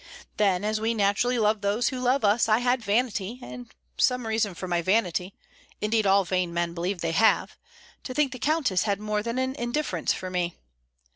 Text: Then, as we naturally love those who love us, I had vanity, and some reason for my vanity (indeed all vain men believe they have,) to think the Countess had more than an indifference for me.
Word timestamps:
Then, 0.37 0.63
as 0.63 0.81
we 0.81 0.95
naturally 0.95 1.37
love 1.37 1.61
those 1.61 1.89
who 1.89 1.99
love 1.99 2.25
us, 2.25 2.49
I 2.49 2.57
had 2.57 2.81
vanity, 2.83 3.37
and 3.39 3.71
some 3.99 4.25
reason 4.25 4.55
for 4.55 4.67
my 4.67 4.81
vanity 4.81 5.35
(indeed 5.79 6.07
all 6.07 6.25
vain 6.25 6.51
men 6.51 6.73
believe 6.73 7.01
they 7.01 7.11
have,) 7.11 7.55
to 8.05 8.13
think 8.15 8.31
the 8.31 8.39
Countess 8.39 8.81
had 8.81 8.99
more 8.99 9.21
than 9.21 9.37
an 9.37 9.53
indifference 9.53 10.11
for 10.11 10.31
me. 10.31 10.55